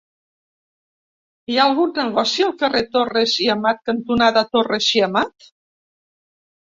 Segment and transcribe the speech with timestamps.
[1.51, 5.51] Hi ha algun negoci al carrer Torres i Amat cantonada Torres i Amat?